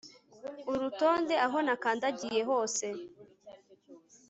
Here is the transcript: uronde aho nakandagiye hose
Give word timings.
uronde 0.95 1.35
aho 1.45 1.57
nakandagiye 1.67 2.41
hose 2.49 2.85